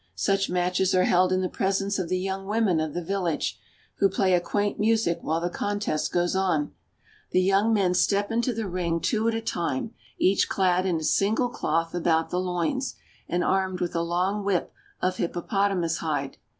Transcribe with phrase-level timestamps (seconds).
[0.15, 3.59] Such matches are held in the presence of the young women of the village,
[3.97, 6.73] who play a quaint music while the contest goes on.
[7.29, 11.03] The young men step into the ring two at a time, each clad in a
[11.03, 12.95] single cloth about the loins,
[13.29, 16.37] and armed with a long whip of hippopotamus hide.